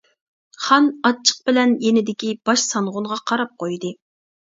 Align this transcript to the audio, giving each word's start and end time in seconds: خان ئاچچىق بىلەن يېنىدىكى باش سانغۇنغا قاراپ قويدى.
خان 0.67 0.87
ئاچچىق 1.09 1.45
بىلەن 1.51 1.77
يېنىدىكى 1.85 2.35
باش 2.51 2.67
سانغۇنغا 2.73 3.23
قاراپ 3.29 3.57
قويدى. 3.65 3.99